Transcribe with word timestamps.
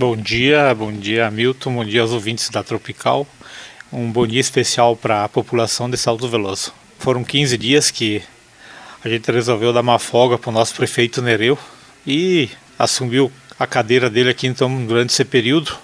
Bom 0.00 0.16
dia, 0.16 0.74
bom 0.74 0.90
dia 0.90 1.30
Milton, 1.30 1.74
bom 1.74 1.84
dia 1.84 2.00
aos 2.00 2.10
ouvintes 2.10 2.48
da 2.48 2.62
Tropical. 2.62 3.26
Um 3.92 4.10
bom 4.10 4.26
dia 4.26 4.40
especial 4.40 4.96
para 4.96 5.24
a 5.24 5.28
população 5.28 5.90
de 5.90 5.98
Salto 5.98 6.26
Veloso. 6.26 6.72
Foram 6.98 7.22
15 7.22 7.58
dias 7.58 7.90
que 7.90 8.22
a 9.04 9.10
gente 9.10 9.30
resolveu 9.30 9.74
dar 9.74 9.82
uma 9.82 9.98
folga 9.98 10.38
para 10.38 10.48
o 10.48 10.54
nosso 10.54 10.74
prefeito 10.74 11.20
Nereu 11.20 11.58
e 12.06 12.48
assumiu 12.78 13.30
a 13.58 13.66
cadeira 13.66 14.08
dele 14.08 14.30
aqui 14.30 14.46
então 14.46 14.86
durante 14.86 15.10
esse 15.10 15.22
período 15.22 15.76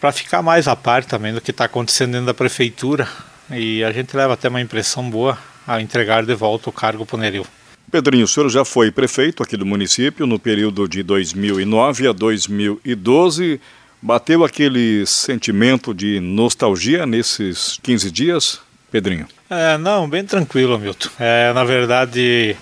para 0.00 0.12
ficar 0.12 0.40
mais 0.40 0.68
a 0.68 0.76
par 0.76 1.04
também 1.04 1.34
do 1.34 1.40
que 1.40 1.50
está 1.50 1.64
acontecendo 1.64 2.12
dentro 2.12 2.26
da 2.26 2.34
prefeitura 2.34 3.08
e 3.50 3.82
a 3.82 3.90
gente 3.90 4.16
leva 4.16 4.34
até 4.34 4.48
uma 4.48 4.60
impressão 4.60 5.10
boa 5.10 5.36
a 5.66 5.82
entregar 5.82 6.24
de 6.24 6.32
volta 6.32 6.70
o 6.70 6.72
cargo 6.72 7.04
para 7.04 7.16
o 7.16 7.18
Nereu. 7.18 7.44
Pedrinho, 7.90 8.24
o 8.24 8.28
senhor 8.28 8.50
já 8.50 8.64
foi 8.64 8.90
prefeito 8.90 9.42
aqui 9.42 9.56
do 9.56 9.64
município 9.64 10.26
no 10.26 10.38
período 10.38 10.86
de 10.86 11.02
2009 11.02 12.08
a 12.08 12.12
2012. 12.12 13.60
Bateu 14.00 14.44
aquele 14.44 15.06
sentimento 15.06 15.94
de 15.94 16.20
nostalgia 16.20 17.06
nesses 17.06 17.78
15 17.82 18.10
dias, 18.10 18.60
Pedrinho? 18.92 19.26
É, 19.48 19.78
não, 19.78 20.08
bem 20.08 20.22
tranquilo, 20.22 20.78
Milton. 20.78 21.08
É, 21.18 21.52
na 21.54 21.64
verdade, 21.64 22.54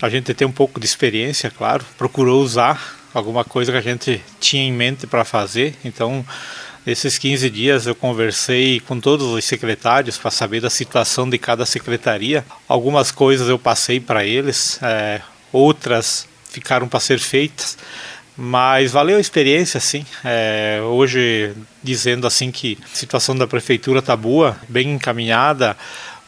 a 0.00 0.08
gente 0.08 0.34
tem 0.34 0.46
um 0.46 0.52
pouco 0.52 0.80
de 0.80 0.86
experiência, 0.86 1.48
claro. 1.50 1.84
Procurou 1.96 2.42
usar 2.42 2.98
alguma 3.14 3.44
coisa 3.44 3.70
que 3.70 3.78
a 3.78 3.82
gente 3.82 4.20
tinha 4.40 4.64
em 4.64 4.72
mente 4.72 5.06
para 5.06 5.24
fazer. 5.24 5.76
Então, 5.84 6.26
Nesses 6.84 7.16
15 7.16 7.48
dias 7.48 7.86
eu 7.86 7.94
conversei 7.94 8.80
com 8.80 8.98
todos 8.98 9.28
os 9.28 9.44
secretários 9.44 10.18
para 10.18 10.32
saber 10.32 10.60
da 10.60 10.68
situação 10.68 11.30
de 11.30 11.38
cada 11.38 11.64
secretaria. 11.64 12.44
Algumas 12.66 13.12
coisas 13.12 13.48
eu 13.48 13.56
passei 13.56 14.00
para 14.00 14.24
eles, 14.24 14.80
é, 14.82 15.20
outras 15.52 16.26
ficaram 16.50 16.88
para 16.88 16.98
ser 16.98 17.20
feitas, 17.20 17.78
mas 18.36 18.90
valeu 18.90 19.18
a 19.18 19.20
experiência, 19.20 19.78
sim. 19.78 20.04
É, 20.24 20.80
hoje, 20.82 21.54
dizendo 21.80 22.26
assim 22.26 22.50
que 22.50 22.76
a 22.92 22.96
situação 22.96 23.36
da 23.36 23.46
prefeitura 23.46 24.00
está 24.00 24.16
boa, 24.16 24.56
bem 24.68 24.90
encaminhada, 24.90 25.76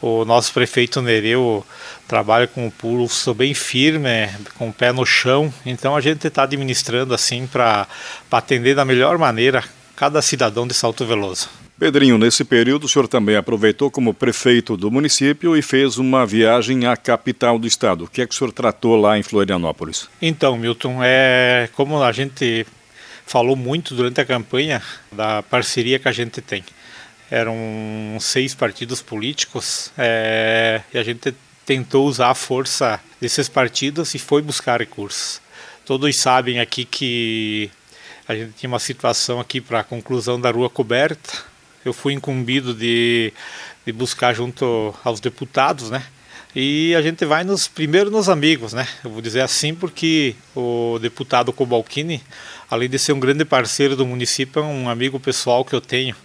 o 0.00 0.24
nosso 0.24 0.52
prefeito 0.52 1.02
Nereu 1.02 1.66
trabalha 2.06 2.46
com 2.46 2.68
o 2.68 2.70
pulso 2.70 3.34
bem 3.34 3.54
firme, 3.54 4.28
com 4.56 4.68
o 4.68 4.72
pé 4.72 4.92
no 4.92 5.04
chão, 5.04 5.52
então 5.66 5.96
a 5.96 6.00
gente 6.00 6.28
está 6.28 6.44
administrando 6.44 7.12
assim 7.12 7.44
para 7.44 7.88
atender 8.30 8.76
da 8.76 8.84
melhor 8.84 9.18
maneira 9.18 9.64
cada 9.96 10.20
cidadão 10.22 10.66
de 10.66 10.74
Salto 10.74 11.04
Veloso. 11.04 11.48
Pedrinho, 11.78 12.16
nesse 12.16 12.44
período 12.44 12.84
o 12.84 12.88
senhor 12.88 13.08
também 13.08 13.36
aproveitou 13.36 13.90
como 13.90 14.14
prefeito 14.14 14.76
do 14.76 14.90
município 14.90 15.56
e 15.56 15.62
fez 15.62 15.98
uma 15.98 16.24
viagem 16.24 16.86
à 16.86 16.96
capital 16.96 17.58
do 17.58 17.66
estado. 17.66 18.04
O 18.04 18.08
que 18.08 18.22
é 18.22 18.26
que 18.26 18.34
o 18.34 18.38
senhor 18.38 18.52
tratou 18.52 18.96
lá 18.96 19.18
em 19.18 19.22
Florianópolis? 19.22 20.08
Então, 20.22 20.56
Milton, 20.56 21.00
é 21.02 21.68
como 21.74 22.00
a 22.02 22.12
gente 22.12 22.64
falou 23.26 23.56
muito 23.56 23.94
durante 23.94 24.20
a 24.20 24.24
campanha 24.24 24.80
da 25.10 25.42
parceria 25.42 25.98
que 25.98 26.08
a 26.08 26.12
gente 26.12 26.40
tem. 26.40 26.64
Eram 27.30 27.56
seis 28.20 28.54
partidos 28.54 29.02
políticos 29.02 29.90
é, 29.98 30.82
e 30.92 30.98
a 30.98 31.02
gente 31.02 31.34
tentou 31.66 32.06
usar 32.06 32.30
a 32.30 32.34
força 32.34 33.00
desses 33.20 33.48
partidos 33.48 34.14
e 34.14 34.18
foi 34.18 34.42
buscar 34.42 34.80
recursos. 34.80 35.40
Todos 35.84 36.16
sabem 36.16 36.60
aqui 36.60 36.84
que 36.84 37.70
a 38.26 38.34
gente 38.34 38.52
tinha 38.52 38.68
uma 38.68 38.78
situação 38.78 39.38
aqui 39.38 39.60
para 39.60 39.80
a 39.80 39.84
conclusão 39.84 40.40
da 40.40 40.50
rua 40.50 40.70
coberta. 40.70 41.42
Eu 41.84 41.92
fui 41.92 42.14
incumbido 42.14 42.72
de, 42.72 43.32
de 43.84 43.92
buscar 43.92 44.34
junto 44.34 44.94
aos 45.04 45.20
deputados, 45.20 45.90
né? 45.90 46.02
E 46.56 46.94
a 46.94 47.02
gente 47.02 47.24
vai 47.26 47.44
nos 47.44 47.68
primeiro 47.68 48.10
nos 48.10 48.28
amigos, 48.28 48.72
né? 48.72 48.88
Eu 49.04 49.10
vou 49.10 49.20
dizer 49.20 49.40
assim 49.40 49.74
porque 49.74 50.34
o 50.54 50.98
deputado 51.02 51.52
Cobalcini, 51.52 52.22
além 52.70 52.88
de 52.88 52.98
ser 52.98 53.12
um 53.12 53.20
grande 53.20 53.44
parceiro 53.44 53.96
do 53.96 54.06
município, 54.06 54.60
é 54.60 54.64
um 54.64 54.88
amigo 54.88 55.20
pessoal 55.20 55.64
que 55.64 55.74
eu 55.74 55.80
tenho. 55.80 56.16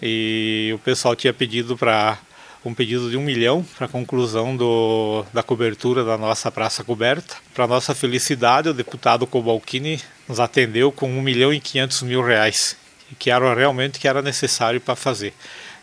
E 0.00 0.70
o 0.74 0.78
pessoal 0.78 1.16
tinha 1.16 1.32
pedido 1.32 1.76
para 1.76 2.18
um 2.64 2.74
pedido 2.74 3.10
de 3.10 3.16
um 3.16 3.22
milhão 3.22 3.64
para 3.76 3.86
conclusão 3.86 4.56
do, 4.56 5.24
da 5.32 5.42
cobertura 5.42 6.04
da 6.04 6.16
nossa 6.16 6.50
praça 6.50 6.82
coberta. 6.82 7.36
Para 7.54 7.66
nossa 7.66 7.94
felicidade, 7.94 8.68
o 8.68 8.74
deputado 8.74 9.26
Cobalcini 9.26 10.00
nos 10.28 10.40
atendeu 10.40 10.90
com 10.90 11.10
um 11.10 11.20
milhão 11.20 11.52
e 11.52 11.60
quinhentos 11.60 12.02
mil 12.02 12.22
reais, 12.22 12.76
que 13.18 13.30
era 13.30 13.54
realmente 13.54 14.00
que 14.00 14.08
era 14.08 14.22
necessário 14.22 14.80
para 14.80 14.96
fazer. 14.96 15.34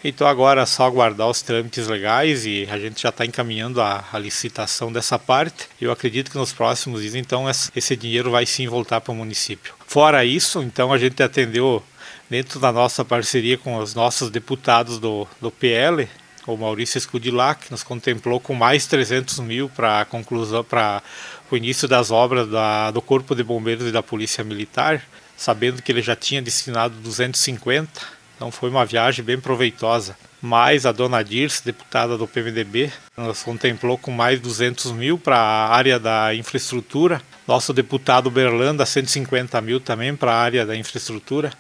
Então 0.04 0.26
agora 0.26 0.62
é 0.62 0.66
só 0.66 0.86
aguardar 0.86 1.28
os 1.28 1.44
trâmites 1.44 1.88
legais 1.88 2.44
e 2.46 2.68
a 2.72 2.80
gente 2.80 3.00
já 3.00 3.10
está 3.10 3.24
encaminhando 3.24 3.80
a, 3.80 4.04
a, 4.12 4.18
licitação 4.18 4.92
dessa 4.92 5.20
parte. 5.20 5.68
Eu 5.80 5.92
acredito 5.92 6.32
que 6.32 6.38
nos 6.38 6.52
próximos 6.52 7.02
dias, 7.02 7.14
então, 7.14 7.46
esse 7.76 7.96
dinheiro 7.96 8.32
vai 8.32 8.48
sim 8.48 8.68
voltar 8.68 9.00
para 9.00 9.12
o 9.12 9.16
município. 9.16 9.76
Fora 9.86 10.26
isso, 10.26 10.64
então 10.64 10.92
a 10.92 10.98
gente 10.98 11.22
atendeu 11.22 11.84
dentro 12.28 12.60
da 12.60 12.72
nossa 12.72 13.06
parceria 13.06 13.58
com 13.58 13.76
os 13.76 13.94
nossos 13.94 14.32
deputados 14.32 14.98
do, 14.98 15.28
do 15.40 15.52
PL, 15.52 16.08
o 16.48 16.58
Maurício 16.58 16.98
Escudilac 16.98 17.70
nos 17.70 17.84
contemplou 17.84 18.40
com 18.40 18.54
mais 18.54 18.86
300 18.86 19.40
mil 19.40 19.70
para 19.70 20.06
conclusão, 20.06 20.64
para 20.64 21.02
o 21.50 21.56
início 21.56 21.88
das 21.88 22.12
obras 22.12 22.50
da, 22.50 22.92
do 22.92 23.02
Corpo 23.02 23.36
de 23.36 23.44
Bombeiros 23.44 23.88
e 23.88 23.92
da 23.92 24.02
Polícia 24.02 24.44
Militar, 24.44 25.04
sabendo 25.38 25.82
que 25.82 25.92
ele 25.92 26.02
já 26.02 26.16
tinha 26.16 26.42
destinado 26.42 26.96
250, 26.96 27.90
então 28.36 28.50
foi 28.50 28.70
uma 28.70 28.86
viagem 28.86 29.24
bem 29.24 29.40
proveitosa. 29.40 30.18
Mais 30.42 30.88
a 30.88 30.92
dona 30.92 31.22
Dirce, 31.24 31.64
deputada 31.64 32.18
do 32.18 32.28
PMDB, 32.28 32.92
nos 33.16 33.44
contemplou 33.44 34.00
com 34.00 34.10
mais 34.10 34.40
200 34.40 34.92
mil 34.94 35.20
para 35.20 35.38
a 35.38 35.68
área 35.76 36.00
da 36.00 36.34
infraestrutura. 36.34 37.22
Nosso 37.48 37.72
deputado 37.72 38.32
Berlanda, 38.32 38.84
150 38.84 39.62
mil 39.62 39.80
também 39.80 40.16
para 40.16 40.32
a 40.32 40.42
área 40.42 40.66
da 40.66 40.76
infraestrutura. 40.76 41.52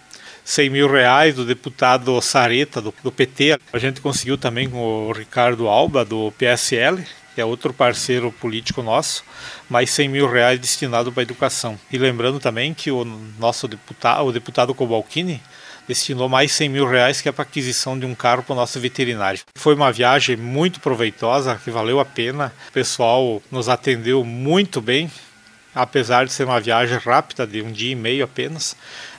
100 0.43 0.69
mil 0.69 0.91
reais 0.91 1.35
do 1.35 1.45
deputado 1.45 2.19
Sareta, 2.21 2.81
do, 2.81 2.93
do, 3.03 3.11
PT. 3.11 3.57
A 3.71 3.77
gente 3.77 4.01
conseguiu 4.01 4.37
também 4.37 4.69
com 4.69 5.07
o 5.07 5.11
Ricardo 5.11 5.67
Alba, 5.67 6.03
do 6.03 6.31
PSL, 6.37 7.03
que 7.33 7.41
é 7.41 7.45
outro 7.45 7.73
parceiro 7.73 8.31
político 8.31 8.81
nosso, 8.81 9.23
mais 9.69 9.89
100 9.91 10.09
mil 10.09 10.29
reais 10.29 10.59
destinado 10.59 11.11
para 11.11 11.21
a 11.21 11.23
educação. 11.23 11.79
E 11.91 11.97
lembrando 11.97 12.39
também 12.39 12.73
que 12.73 12.91
o 12.91 13.05
nosso 13.39 13.67
deputado, 13.67 14.25
o 14.25 14.31
deputado 14.31 14.73
Cobalcini, 14.75 15.41
destinou 15.87 16.29
mais 16.29 16.51
100 16.51 16.69
mil 16.69 16.87
reais 16.87 17.21
que 17.21 17.29
é 17.29 17.31
para 17.31 17.43
aquisição 17.43 17.97
de 17.97 18.05
um 18.05 18.15
carro 18.15 18.43
para 18.43 18.53
o 18.53 18.55
nosso 18.55 18.79
veterinário. 18.79 19.41
Foi 19.55 19.75
uma 19.75 19.91
viagem 19.91 20.35
muito 20.35 20.79
proveitosa, 20.79 21.59
que 21.61 21.71
valeu 21.71 21.99
a 21.99 22.05
pena. 22.05 22.53
O 22.69 22.71
pessoal 22.71 23.41
nos 23.51 23.67
atendeu 23.67 24.23
muito 24.23 24.81
bem, 24.81 25.09
apesar 25.73 26.25
de 26.25 26.33
ser 26.33 26.43
uma 26.43 26.59
viagem 26.59 26.97
rápida 26.97 27.47
de 27.47 27.61
um 27.61 27.71
dia 27.71 27.91
e 27.91 27.95
meio 27.95 28.23
apenas 28.23 28.75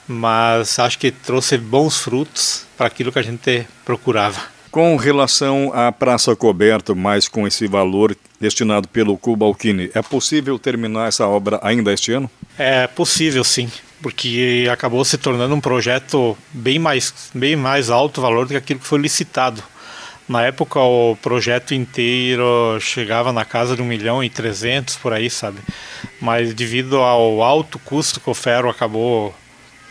mas 0.06 0.78
acho 0.78 0.98
que 0.98 1.10
trouxe 1.10 1.56
bons 1.58 1.98
frutos 1.98 2.66
para 2.76 2.86
aquilo 2.86 3.12
que 3.12 3.18
a 3.18 3.22
gente 3.22 3.66
procurava. 3.84 4.40
Com 4.70 4.96
relação 4.96 5.70
à 5.74 5.92
praça 5.92 6.34
coberta, 6.34 6.94
mais 6.94 7.28
com 7.28 7.46
esse 7.46 7.66
valor 7.66 8.16
destinado 8.40 8.88
pelo 8.88 9.18
Cubalcini, 9.18 9.90
é 9.94 10.00
possível 10.00 10.58
terminar 10.58 11.08
essa 11.08 11.26
obra 11.26 11.60
ainda 11.62 11.92
este 11.92 12.12
ano? 12.12 12.30
É 12.58 12.86
possível, 12.86 13.44
sim, 13.44 13.70
porque 14.00 14.66
acabou 14.72 15.04
se 15.04 15.18
tornando 15.18 15.54
um 15.54 15.60
projeto 15.60 16.36
bem 16.52 16.78
mais, 16.78 17.30
bem 17.34 17.54
mais 17.54 17.90
alto 17.90 18.22
valor 18.22 18.46
do 18.46 18.50
que 18.50 18.56
aquilo 18.56 18.80
que 18.80 18.86
foi 18.86 18.98
licitado. 18.98 19.62
Na 20.26 20.42
época, 20.42 20.80
o 20.80 21.16
projeto 21.20 21.74
inteiro 21.74 22.78
chegava 22.80 23.32
na 23.32 23.44
casa 23.44 23.76
de 23.76 23.82
um 23.82 23.84
milhão 23.84 24.24
e 24.24 24.30
trezentos 24.30 24.96
por 24.96 25.12
aí, 25.12 25.28
sabe? 25.28 25.58
Mas 26.18 26.54
devido 26.54 26.96
ao 26.96 27.42
alto 27.42 27.78
custo 27.78 28.20
que 28.20 28.30
o 28.30 28.34
ferro 28.34 28.70
acabou 28.70 29.34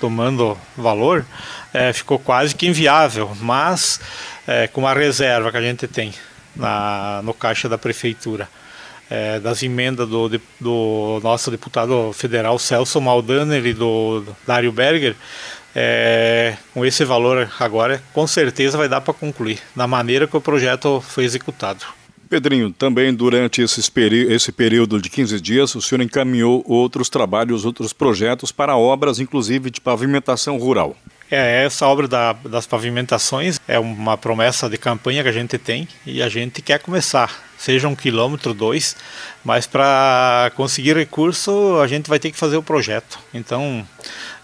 tomando 0.01 0.57
valor, 0.75 1.23
é, 1.71 1.93
ficou 1.93 2.17
quase 2.17 2.55
que 2.55 2.65
inviável, 2.65 3.31
mas 3.39 4.01
é, 4.47 4.67
com 4.67 4.87
a 4.87 4.93
reserva 4.93 5.51
que 5.51 5.57
a 5.57 5.61
gente 5.61 5.87
tem 5.87 6.11
na, 6.55 7.21
no 7.23 7.35
caixa 7.35 7.69
da 7.69 7.77
prefeitura, 7.77 8.49
é, 9.09 9.39
das 9.39 9.61
emendas 9.61 10.09
do, 10.09 10.41
do 10.59 11.19
nosso 11.21 11.51
deputado 11.51 12.11
federal 12.13 12.57
Celso 12.57 12.99
Maldaner 12.99 13.63
e 13.63 13.73
do 13.73 14.25
Dário 14.47 14.71
Berger, 14.71 15.15
é, 15.75 16.57
com 16.73 16.83
esse 16.83 17.05
valor 17.05 17.49
agora, 17.59 18.01
com 18.11 18.25
certeza 18.25 18.77
vai 18.77 18.89
dar 18.89 19.01
para 19.01 19.13
concluir, 19.13 19.59
da 19.75 19.85
maneira 19.85 20.27
que 20.27 20.35
o 20.35 20.41
projeto 20.41 20.99
foi 20.99 21.25
executado. 21.25 21.85
Pedrinho, 22.31 22.71
também 22.71 23.13
durante 23.13 23.61
esse 23.61 24.51
período 24.53 25.01
de 25.01 25.09
15 25.09 25.41
dias, 25.41 25.75
o 25.75 25.81
senhor 25.81 26.01
encaminhou 26.01 26.63
outros 26.65 27.09
trabalhos, 27.09 27.65
outros 27.65 27.91
projetos 27.91 28.53
para 28.53 28.77
obras, 28.77 29.19
inclusive 29.19 29.69
de 29.69 29.81
pavimentação 29.81 30.57
rural. 30.57 30.95
É, 31.29 31.65
essa 31.65 31.85
obra 31.85 32.07
da, 32.07 32.31
das 32.31 32.65
pavimentações 32.65 33.59
é 33.67 33.77
uma 33.77 34.17
promessa 34.17 34.69
de 34.69 34.77
campanha 34.77 35.23
que 35.23 35.27
a 35.27 35.33
gente 35.33 35.57
tem 35.57 35.89
e 36.05 36.23
a 36.23 36.29
gente 36.29 36.61
quer 36.61 36.79
começar, 36.79 37.51
seja 37.57 37.89
um 37.89 37.95
quilômetro, 37.95 38.53
dois, 38.53 38.95
mas 39.43 39.67
para 39.67 40.53
conseguir 40.55 40.95
recurso 40.95 41.81
a 41.81 41.87
gente 41.87 42.09
vai 42.09 42.17
ter 42.17 42.31
que 42.31 42.37
fazer 42.37 42.55
o 42.55 42.63
projeto. 42.63 43.19
Então, 43.33 43.85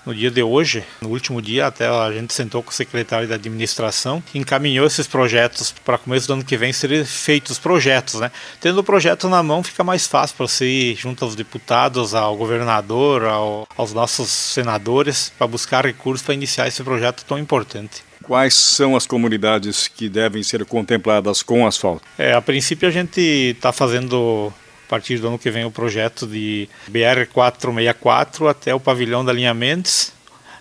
no 0.07 0.15
dia 0.15 0.31
de 0.31 0.42
hoje, 0.42 0.86
no 1.01 1.09
último 1.09 1.42
dia, 1.42 1.68
até 1.68 1.86
a 1.86 2.09
gente 2.13 2.33
sentou 2.33 2.63
com 2.63 2.71
o 2.71 2.74
secretário 2.74 3.27
da 3.27 3.36
administração, 3.36 4.24
encaminhou 4.33 4.88
esses 4.88 5.06
projetos 5.06 5.75
para 5.83 5.98
começo 5.98 6.27
do 6.27 6.33
ano 6.33 6.45
que 6.45 6.56
vem 6.56 6.71
serem 6.71 7.04
feitos 7.04 7.59
projetos, 7.59 8.21
né? 8.21 8.31
Tendo 8.62 8.80
o 8.80 8.83
projeto 8.83 9.27
na 9.27 9.44
mão 9.44 9.62
fica 9.62 9.83
mais 9.83 10.07
fácil 10.07 10.38
para 10.38 10.48
você 10.48 10.65
ir 10.65 10.95
junto 10.95 11.25
aos 11.25 11.36
deputados, 11.36 12.15
ao 12.15 12.38
governador, 12.38 13.25
ao, 13.25 13.68
aos 13.75 13.92
nossos 13.92 14.30
senadores 14.30 15.33
para 15.38 15.45
buscar 15.45 15.86
recursos 15.86 16.25
para 16.25 16.33
iniciar 16.33 16.69
esse 16.69 16.81
projeto 16.81 17.25
tão 17.25 17.38
importante. 17.38 18.01
Quais 18.24 18.56
são 18.56 18.95
as 18.95 19.06
comunidades 19.06 19.89
que 19.89 20.07
devem 20.07 20.42
ser 20.42 20.63
contempladas 20.65 21.44
com 21.44 21.68
asfalto? 21.68 22.01
É, 22.18 22.33
a 22.33 22.42
princípio 22.42 22.88
a 22.88 22.92
gente 22.92 23.19
está 23.19 23.74
fazendo 23.74 24.53
a 24.88 24.89
partir 24.89 25.19
do 25.19 25.28
ano 25.28 25.38
que 25.38 25.51
vem 25.51 25.66
o 25.66 25.72
projeto 25.72 26.25
de 26.25 26.69
BR 26.88 27.28
464 27.34 28.48
até 28.48 28.74
o 28.74 28.80
pavilhão 28.80 29.24
da 29.24 29.34
linha 29.34 29.54
Mendes, 29.54 30.13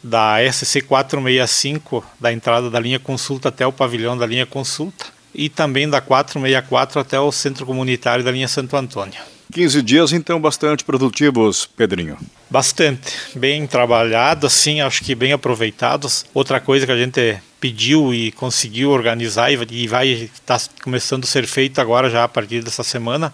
da 0.03 0.37
SC 0.51 0.83
465 0.83 2.05
da 2.19 2.33
entrada 2.33 2.69
da 2.69 2.81
linha 2.81 2.99
Consulta 2.99 3.51
até 3.51 3.65
o 3.65 3.73
pavilhão 3.73 4.19
da 4.19 4.27
linha 4.27 4.45
Consulta 4.45 5.07
e 5.33 5.49
também 5.49 5.89
da 5.89 6.01
464 6.01 7.01
até 7.01 7.21
o 7.21 7.31
centro 7.31 7.65
comunitário 7.65 8.25
da 8.25 8.33
linha 8.33 8.49
Santo 8.49 8.77
Antônio. 8.77 9.21
15 9.53 9.81
dias 9.83 10.13
então 10.13 10.41
bastante 10.41 10.85
produtivos, 10.85 11.67
Pedrinho. 11.67 12.19
Bastante, 12.51 13.17
bem 13.35 13.65
trabalhado, 13.67 14.47
assim, 14.47 14.81
acho 14.81 15.05
que 15.05 15.15
bem 15.15 15.33
aproveitados. 15.33 16.27
Outra 16.35 16.61
coisa 16.61 16.85
que 16.85 16.93
a 16.93 16.97
gente 16.97 17.39
pediu 17.61 18.13
e 18.13 18.33
conseguiu 18.33 18.91
organizar 18.91 19.51
e 19.51 19.87
vai 19.87 20.09
estar 20.09 20.59
tá 20.59 20.65
começando 20.83 21.25
a 21.25 21.27
ser 21.27 21.47
feito 21.47 21.81
agora 21.81 22.11
já 22.11 22.25
a 22.25 22.29
partir 22.29 22.63
dessa 22.63 22.83
semana, 22.83 23.33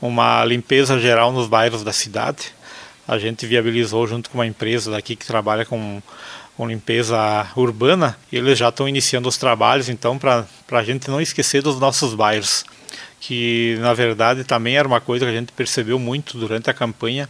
uma 0.00 0.44
limpeza 0.44 0.98
geral 0.98 1.32
nos 1.32 1.48
bairros 1.48 1.82
da 1.82 1.92
cidade. 1.92 2.52
A 3.06 3.18
gente 3.18 3.46
viabilizou 3.46 4.06
junto 4.06 4.30
com 4.30 4.38
uma 4.38 4.46
empresa 4.46 4.90
daqui 4.90 5.16
que 5.16 5.26
trabalha 5.26 5.64
com, 5.64 6.02
com 6.56 6.68
limpeza 6.68 7.46
urbana 7.56 8.16
e 8.30 8.36
eles 8.36 8.58
já 8.58 8.68
estão 8.68 8.88
iniciando 8.88 9.28
os 9.28 9.36
trabalhos, 9.36 9.88
então, 9.88 10.18
para 10.18 10.46
a 10.70 10.82
gente 10.82 11.08
não 11.10 11.20
esquecer 11.20 11.62
dos 11.62 11.80
nossos 11.80 12.14
bairros 12.14 12.64
que 13.20 13.76
na 13.80 13.92
verdade 13.92 14.44
também 14.44 14.76
era 14.76 14.86
uma 14.86 15.00
coisa 15.00 15.24
que 15.24 15.30
a 15.30 15.34
gente 15.34 15.52
percebeu 15.52 15.98
muito 15.98 16.38
durante 16.38 16.70
a 16.70 16.74
campanha, 16.74 17.28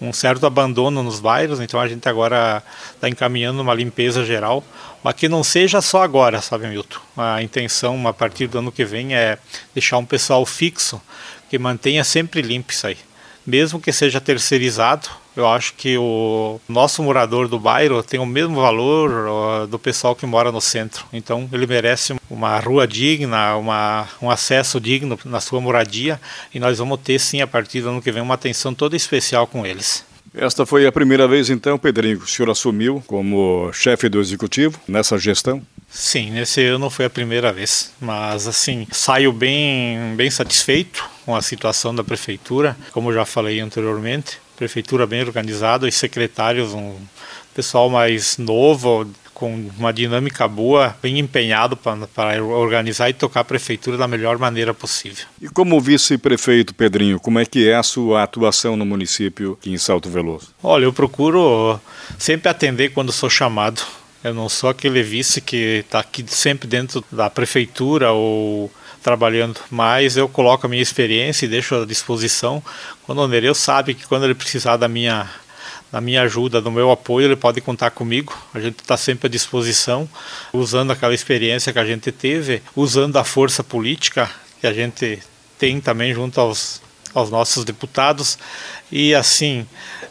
um 0.00 0.12
certo 0.12 0.46
abandono 0.46 1.02
nos 1.02 1.20
bairros, 1.20 1.60
então 1.60 1.78
a 1.78 1.86
gente 1.86 2.08
agora 2.08 2.62
está 2.94 3.08
encaminhando 3.08 3.60
uma 3.60 3.74
limpeza 3.74 4.24
geral, 4.24 4.64
mas 5.02 5.14
que 5.14 5.28
não 5.28 5.44
seja 5.44 5.80
só 5.80 6.02
agora, 6.02 6.40
sabe 6.40 6.66
Milton? 6.66 6.98
A 7.16 7.42
intenção 7.42 8.08
a 8.08 8.14
partir 8.14 8.46
do 8.46 8.58
ano 8.58 8.72
que 8.72 8.84
vem 8.84 9.14
é 9.14 9.38
deixar 9.74 9.98
um 9.98 10.04
pessoal 10.04 10.44
fixo 10.46 11.00
que 11.48 11.58
mantenha 11.58 12.04
sempre 12.04 12.42
limpo 12.42 12.72
isso 12.72 12.86
aí. 12.86 12.96
Mesmo 13.46 13.80
que 13.80 13.92
seja 13.92 14.20
terceirizado, 14.20 15.08
eu 15.36 15.46
acho 15.46 15.74
que 15.74 15.96
o 15.96 16.60
nosso 16.68 17.02
morador 17.02 17.46
do 17.46 17.60
bairro 17.60 18.02
tem 18.02 18.18
o 18.18 18.26
mesmo 18.26 18.56
valor 18.56 19.66
do 19.68 19.78
pessoal 19.78 20.16
que 20.16 20.26
mora 20.26 20.50
no 20.50 20.60
centro. 20.60 21.04
Então 21.12 21.48
ele 21.52 21.66
merece 21.66 22.16
uma 22.28 22.58
rua 22.58 22.88
digna, 22.88 23.54
uma, 23.56 24.08
um 24.20 24.30
acesso 24.30 24.80
digno 24.80 25.18
na 25.24 25.40
sua 25.40 25.60
moradia 25.60 26.20
e 26.52 26.58
nós 26.58 26.78
vamos 26.78 26.98
ter 27.00 27.20
sim 27.20 27.40
a 27.40 27.46
partir 27.46 27.82
do 27.82 27.90
ano 27.90 28.02
que 28.02 28.10
vem 28.10 28.22
uma 28.22 28.34
atenção 28.34 28.74
toda 28.74 28.96
especial 28.96 29.46
com 29.46 29.64
eles. 29.64 30.04
Esta 30.34 30.66
foi 30.66 30.86
a 30.86 30.92
primeira 30.92 31.28
vez 31.28 31.48
então, 31.48 31.78
Pedrinho, 31.78 32.18
que 32.18 32.24
o 32.24 32.28
senhor 32.28 32.50
assumiu 32.50 33.02
como 33.06 33.70
chefe 33.72 34.08
do 34.08 34.20
executivo 34.20 34.78
nessa 34.88 35.16
gestão? 35.16 35.62
Sim, 35.88 36.30
nesse 36.30 36.64
ano 36.64 36.90
foi 36.90 37.06
a 37.06 37.10
primeira 37.10 37.52
vez, 37.52 37.92
mas 38.00 38.46
assim, 38.46 38.86
saio 38.90 39.32
bem, 39.32 40.14
bem 40.14 40.30
satisfeito 40.30 41.08
com 41.24 41.34
a 41.34 41.40
situação 41.40 41.94
da 41.94 42.04
prefeitura, 42.04 42.76
como 42.92 43.12
já 43.12 43.24
falei 43.24 43.60
anteriormente, 43.60 44.38
prefeitura 44.56 45.06
bem 45.06 45.22
organizada, 45.22 45.86
os 45.86 45.94
secretários, 45.94 46.74
um 46.74 46.96
pessoal 47.54 47.88
mais 47.88 48.36
novo, 48.36 49.06
com 49.36 49.70
uma 49.78 49.92
dinâmica 49.92 50.48
boa, 50.48 50.96
bem 51.02 51.18
empenhado 51.18 51.76
para 51.76 52.42
organizar 52.42 53.10
e 53.10 53.12
tocar 53.12 53.40
a 53.40 53.44
prefeitura 53.44 53.98
da 53.98 54.08
melhor 54.08 54.38
maneira 54.38 54.72
possível. 54.72 55.26
E 55.40 55.46
como 55.46 55.78
vice-prefeito, 55.78 56.74
Pedrinho, 56.74 57.20
como 57.20 57.38
é 57.38 57.44
que 57.44 57.68
é 57.68 57.74
a 57.74 57.82
sua 57.82 58.22
atuação 58.22 58.78
no 58.78 58.86
município 58.86 59.58
aqui 59.60 59.70
em 59.70 59.76
Salto 59.76 60.08
Veloso? 60.08 60.54
Olha, 60.62 60.84
eu 60.84 60.92
procuro 60.92 61.78
sempre 62.18 62.48
atender 62.48 62.90
quando 62.90 63.12
sou 63.12 63.28
chamado. 63.28 63.82
Eu 64.26 64.34
não 64.34 64.48
sou 64.48 64.68
aquele 64.68 65.04
vice 65.04 65.40
que 65.40 65.84
está 65.86 66.00
aqui 66.00 66.24
sempre 66.26 66.66
dentro 66.66 67.04
da 67.12 67.30
prefeitura 67.30 68.10
ou 68.10 68.68
trabalhando, 69.00 69.60
mas 69.70 70.16
eu 70.16 70.28
coloco 70.28 70.66
a 70.66 70.68
minha 70.68 70.82
experiência 70.82 71.46
e 71.46 71.48
deixo 71.48 71.76
à 71.76 71.86
disposição. 71.86 72.60
Quando 73.04 73.20
o 73.20 73.28
Nereu 73.28 73.54
sabe 73.54 73.94
que 73.94 74.04
quando 74.04 74.24
ele 74.24 74.34
precisar 74.34 74.78
da 74.78 74.88
minha 74.88 75.30
na 75.92 76.00
minha 76.00 76.22
ajuda, 76.22 76.60
do 76.60 76.72
meu 76.72 76.90
apoio, 76.90 77.28
ele 77.28 77.36
pode 77.36 77.60
contar 77.60 77.92
comigo. 77.92 78.36
A 78.52 78.58
gente 78.58 78.80
está 78.80 78.96
sempre 78.96 79.28
à 79.28 79.30
disposição, 79.30 80.08
usando 80.52 80.90
aquela 80.90 81.14
experiência 81.14 81.72
que 81.72 81.78
a 81.78 81.84
gente 81.84 82.10
teve, 82.10 82.60
usando 82.74 83.18
a 83.18 83.22
força 83.22 83.62
política 83.62 84.28
que 84.60 84.66
a 84.66 84.72
gente 84.72 85.22
tem 85.56 85.80
também 85.80 86.12
junto 86.12 86.40
aos, 86.40 86.82
aos 87.14 87.30
nossos 87.30 87.64
deputados. 87.64 88.36
E 88.90 89.14
assim, 89.14 89.64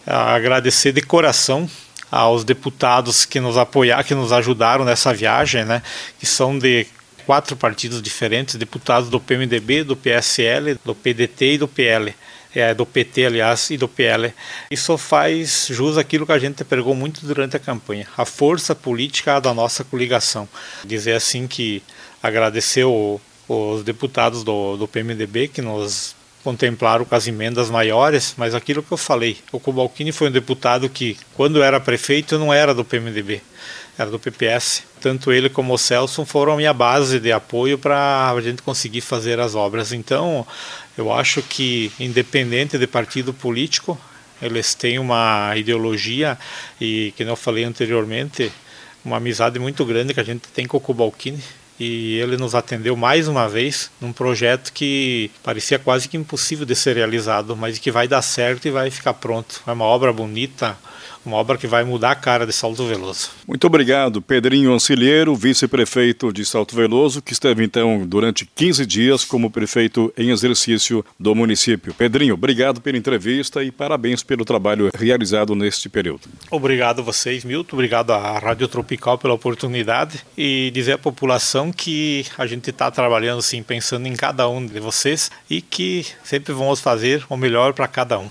agradecer 0.08 0.94
de 0.94 1.02
coração 1.02 1.70
aos 2.16 2.46
deputados 2.46 3.26
que 3.26 3.42
nos 3.42 3.58
apoiaram, 3.58 4.02
que 4.02 4.16
nos 4.16 4.32
ajudaram 4.32 4.86
nessa 4.86 5.14
viagem, 5.14 5.66
né, 5.66 5.82
que 6.18 6.26
são 6.26 6.58
de 6.58 6.88
quatro 7.26 7.58
partidos 7.58 8.02
diferentes, 8.02 8.56
deputados 8.56 9.10
do 9.10 9.20
PMDB, 9.20 9.84
do 9.84 9.98
PSL, 9.98 10.80
do 10.86 10.96
PDT 10.96 11.54
e 11.54 11.58
do 11.58 11.68
PL 11.68 12.16
é, 12.56 12.74
do 12.74 12.86
PT, 12.86 13.26
aliás, 13.26 13.70
e 13.70 13.76
do 13.76 13.86
PL. 13.86 14.34
Isso 14.72 14.98
faz 14.98 15.68
jus 15.70 15.98
àquilo 15.98 16.26
que 16.26 16.32
a 16.32 16.40
gente 16.40 16.64
pregou 16.64 16.96
muito 16.96 17.26
durante 17.26 17.58
a 17.58 17.60
campanha, 17.60 18.08
a 18.18 18.24
força 18.24 18.74
política 18.74 19.42
da 19.42 19.54
nossa 19.54 19.84
coligação. 19.84 20.48
Dizer 20.86 21.16
assim 21.16 21.48
que 21.48 21.84
agradecer 22.24 22.86
os 22.86 23.84
deputados 23.84 24.42
do, 24.42 24.78
do 24.78 24.88
PMDB 24.88 25.50
que 25.50 25.62
nos 25.62 26.16
contemplaram 26.46 27.04
com 27.04 27.16
as 27.16 27.26
emendas 27.26 27.72
maiores, 27.72 28.36
mas 28.38 28.54
aquilo 28.54 28.84
que 28.84 28.92
eu 28.92 28.98
falei, 28.98 29.36
o 29.52 29.60
Cobalcini 29.60 30.12
foi 30.12 30.30
um 30.30 30.32
deputado 30.32 30.88
que, 30.88 31.18
quando 31.34 31.64
era 31.64 31.80
prefeito, 31.80 32.38
não 32.38 32.54
era 32.54 32.72
do 32.72 32.86
PMDB, 32.86 33.42
era 33.98 34.12
do 34.12 34.20
PPS. 34.20 34.84
Tanto 35.02 35.32
ele 35.32 35.50
como 35.50 35.74
o 35.74 35.78
Celso 35.78 36.24
foram 36.24 36.54
a 36.54 36.58
minha 36.58 36.72
base 36.72 37.20
de 37.20 37.32
apoio 37.32 37.80
para 37.80 38.30
a 38.30 38.42
gente 38.42 38.62
conseguir 38.62 39.02
fazer 39.02 39.40
as 39.40 39.56
obras. 39.56 39.92
Então, 39.92 40.46
eu 40.96 41.12
acho 41.12 41.42
que, 41.42 41.92
independente 42.00 42.78
de 42.78 42.86
partido 42.86 43.34
político, 43.34 43.98
eles 44.40 44.76
têm 44.76 45.00
uma 45.00 45.52
ideologia 45.56 46.38
e, 46.80 47.12
que 47.18 47.24
eu 47.24 47.36
falei 47.36 47.64
anteriormente, 47.64 48.52
uma 49.04 49.18
amizade 49.18 49.58
muito 49.58 49.84
grande 49.84 50.14
que 50.14 50.20
a 50.20 50.24
gente 50.24 50.48
tem 50.50 50.68
com 50.68 50.78
o 50.78 50.82
Cobalcini 50.82 51.42
e 51.80 52.18
ele 52.20 52.38
nos 52.38 52.56
atendeu 52.56 52.96
mais 52.96 53.28
uma 53.28 53.50
vez 53.50 53.92
num 54.00 54.14
projeto 54.14 54.72
que 54.72 55.30
parecia 55.44 55.78
quase 55.78 56.08
que 56.08 56.18
impossível 56.18 56.66
de 56.66 56.76
ser 56.76 56.96
realizado, 56.96 57.56
mas 57.56 57.78
que 57.80 57.92
vai 57.92 58.08
dar 58.08 58.22
certo 58.22 58.68
e 58.68 58.72
vai 58.72 58.90
ficar 58.90 59.14
pronto. 59.14 59.62
É 59.68 59.72
uma 59.72 59.86
obra 59.86 60.14
bonita, 60.14 60.78
uma 61.26 61.38
obra 61.38 61.58
que 61.58 61.68
vai 61.68 61.84
mudar 61.84 62.12
a 62.12 62.16
cara 62.16 62.46
de 62.46 62.54
Salto 62.54 62.86
Veloso. 62.86 63.30
Muito 63.48 63.66
obrigado, 63.68 64.22
Pedrinho 64.22 64.74
Ancilheiro, 64.74 65.36
vice-prefeito 65.36 66.32
de 66.32 66.46
Salto 66.46 66.76
Veloso, 66.76 67.22
que 67.22 67.34
esteve 67.34 67.64
então 67.64 68.06
durante 68.06 68.46
15 68.46 68.86
dias 68.86 69.26
como 69.26 69.50
prefeito 69.50 70.14
em 70.18 70.30
exercício 70.30 71.04
do 71.20 71.34
município. 71.34 71.94
Pedrinho, 71.94 72.34
obrigado 72.34 72.82
pela 72.82 72.98
entrevista 72.98 73.64
e 73.64 73.72
parabéns 73.72 74.24
pelo 74.24 74.46
trabalho 74.46 74.90
realizado 74.98 75.56
neste 75.56 75.90
período. 75.90 76.22
Obrigado 76.50 77.00
a 77.00 77.04
vocês, 77.04 77.44
Milton, 77.44 77.76
obrigado 77.76 78.12
à 78.12 78.38
Rádio 78.40 78.68
Tropical 78.68 79.18
pela 79.18 79.34
oportunidade 79.34 80.20
e 80.38 80.72
dizer 80.74 80.94
à 80.94 80.98
população 80.98 81.72
que 81.72 82.26
a 82.38 82.46
gente 82.46 82.70
está 82.70 82.90
trabalhando 82.92 83.42
sim, 83.42 83.62
pensando 83.62 84.08
em 84.08 84.16
cada 84.16 84.48
um 84.48 84.66
de 84.66 84.80
vocês 84.80 85.32
e 85.50 85.62
que 85.62 86.06
sempre 86.24 86.54
vamos 86.54 86.80
fazer 86.80 87.26
o 87.30 87.38
melhor 87.38 87.74
para 87.74 87.88
cada 87.88 88.20
um. 88.20 88.30